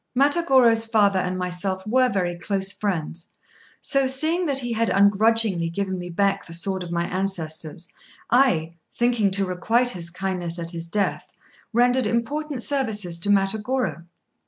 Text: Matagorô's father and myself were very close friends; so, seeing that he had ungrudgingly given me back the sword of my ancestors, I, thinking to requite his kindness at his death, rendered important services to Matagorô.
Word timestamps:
Matagorô's 0.17 0.87
father 0.87 1.19
and 1.19 1.37
myself 1.37 1.85
were 1.85 2.09
very 2.09 2.33
close 2.33 2.71
friends; 2.73 3.35
so, 3.81 4.07
seeing 4.07 4.47
that 4.47 4.57
he 4.57 4.73
had 4.73 4.89
ungrudgingly 4.89 5.69
given 5.69 5.99
me 5.99 6.09
back 6.09 6.43
the 6.47 6.53
sword 6.55 6.81
of 6.81 6.91
my 6.91 7.05
ancestors, 7.05 7.87
I, 8.31 8.73
thinking 8.91 9.29
to 9.29 9.45
requite 9.45 9.91
his 9.91 10.09
kindness 10.09 10.57
at 10.57 10.71
his 10.71 10.87
death, 10.87 11.31
rendered 11.71 12.07
important 12.07 12.63
services 12.63 13.19
to 13.19 13.29
Matagorô. 13.29 14.05